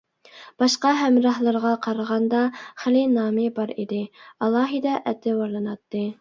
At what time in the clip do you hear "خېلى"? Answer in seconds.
2.85-3.03